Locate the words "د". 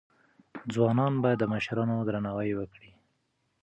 1.41-1.45